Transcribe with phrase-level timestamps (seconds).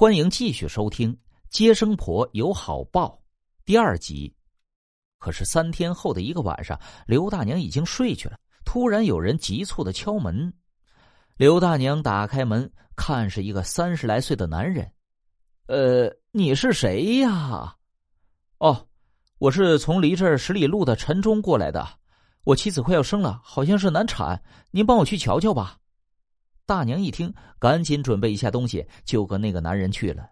[0.00, 1.12] 欢迎继续收听
[1.50, 3.20] 《接生婆有好报》
[3.66, 4.34] 第二集。
[5.18, 8.40] 可是三天后的一个晚上，刘大娘已经睡去了。
[8.64, 10.50] 突然有人急促的敲门，
[11.36, 14.90] 刘大娘打开门，看是一个三十来岁的男人。
[15.66, 17.76] 呃，你是谁呀？
[18.56, 18.88] 哦，
[19.36, 21.86] 我是从离这十里路的陈中过来的。
[22.44, 25.78] 我妻子快要生了，好像是难产，您帮我去瞧瞧吧。
[26.70, 30.30] 大娘一听，赶紧准备一下东西，就跟那个男人去了。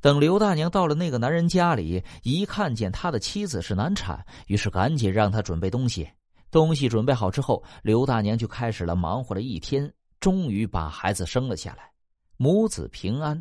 [0.00, 6.08] 等刘大娘到了那个男人家里，一看见他的妻子是难产，于是赶紧让他准备东西。
[6.50, 9.88] 东西准备好之后，刘大娘就开始了忙活了一天，
[10.18, 11.88] 终于把孩子生了下来，
[12.36, 13.40] 母子平安。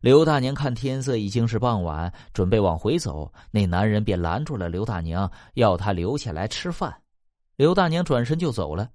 [0.00, 6.96] 刘大娘看天色已经是傍晚，准备往回走，那男人便拦住了刘大娘，要她留下来吃饭。
[7.56, 8.88] 刘大娘转身就走了。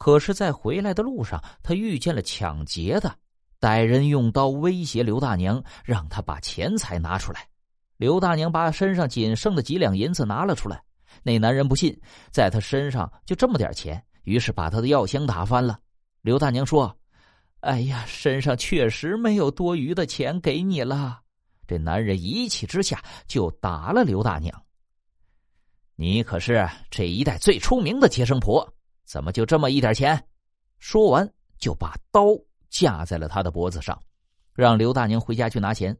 [0.00, 3.14] 可是，在回来的路上，他遇见了抢劫的
[3.60, 7.46] 歹人，用刀威胁刘大娘，让他把钱财拿出来。
[7.98, 10.82] 刘大娘把身上仅剩的几两银子拿了出来。
[11.22, 11.94] 那男人不信，
[12.30, 15.78] 在他身上就这么点钱，于是把他的药箱打翻了。
[16.22, 16.96] 刘大娘说
[17.60, 21.20] ：“哎呀，身上确实没有多余的钱给你了。”
[21.68, 24.62] 这男人一气之下就打了刘大娘。
[25.94, 28.66] 你可是这一带最出名的接生婆。
[29.10, 30.24] 怎么就这么一点钱？
[30.78, 32.26] 说完就把刀
[32.68, 34.00] 架在了他的脖子上，
[34.54, 35.96] 让刘大娘回家去拿钱。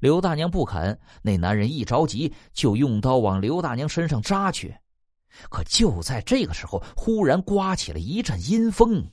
[0.00, 4.74] 刘大娘不肯，那男人一着急就用刀往刘大娘身上扎去。
[5.48, 9.08] 可就在这个时候，忽然刮起了一阵阴风，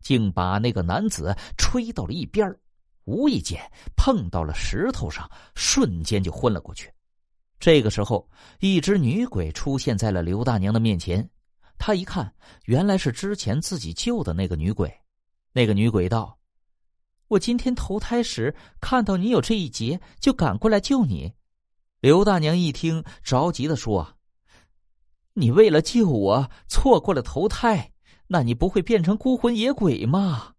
[0.00, 2.50] 竟把那个男子吹到了一边
[3.04, 3.60] 无意间
[3.94, 6.90] 碰到了石头上，瞬间就昏了过去。
[7.60, 8.26] 这个时候，
[8.60, 11.28] 一只女鬼出现在了刘大娘的面前。
[11.78, 12.32] 他一看，
[12.64, 14.92] 原来是之前自己救的那个女鬼。
[15.52, 16.38] 那个女鬼道
[17.28, 21.32] ：“我今天投胎时看到你有这一劫，就赶过来救你。”
[22.00, 24.18] 刘大娘一听，着急的说
[25.34, 27.92] ：“你为了救我错过了投胎，
[28.26, 30.54] 那你不会变成孤魂野鬼吗？”“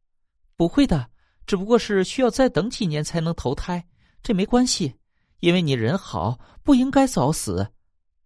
[0.57, 1.09] 不会的，
[1.45, 3.85] 只不过是需要再等几年才能投胎，
[4.23, 4.95] 这没关系，
[5.39, 7.71] 因为你人好，不应该早死。”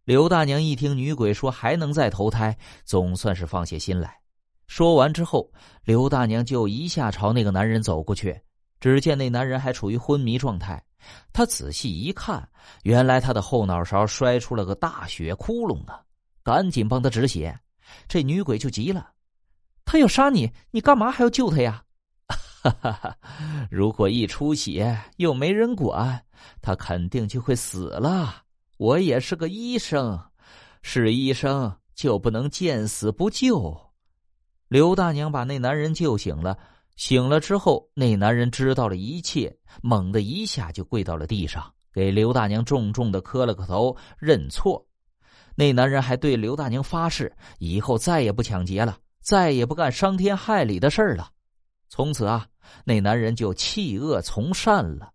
[0.03, 4.19] 刘大娘一听女鬼说还能再投胎，总算是放下心来。
[4.67, 5.51] 说完之后，
[5.84, 8.40] 刘大娘就一下朝那个男人走过去。
[8.79, 10.84] 只见那男人还处于昏迷状态，
[11.31, 12.50] 她仔细一看，
[12.81, 16.01] 原来他的后脑勺摔出了个大血窟窿啊！
[16.41, 17.56] 赶紧帮他止血。
[18.07, 19.11] 这女鬼就急了
[19.85, 21.84] ：“他要杀你，你干嘛还要救他呀？”
[22.63, 23.17] 哈哈哈！
[23.69, 26.25] 如果一出血又没人管，
[26.59, 28.44] 他肯定就会死了。
[28.81, 30.19] 我也是个医生，
[30.81, 33.79] 是医生就不能见死不救。
[34.69, 36.57] 刘大娘把那男人救醒了，
[36.95, 44.83] 醒了之后，那男人知道了一切，猛的一下就跪到了地上，给刘大娘重重的磕了个头，认错。
[45.53, 51.29] 那男人还对刘大娘发誓，以后再也不抢劫了，再也不干伤天害理的事儿了。
[51.87, 52.47] 从此啊，
[52.83, 55.13] 那男人就弃恶从善了。